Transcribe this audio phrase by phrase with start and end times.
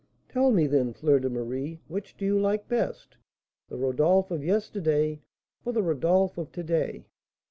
[0.27, 3.17] "Tell me, then, Fleur de Marie, which do you like best,
[3.69, 5.21] the Rodolph of yesterday,
[5.63, 7.05] or the Rodolph of to day?"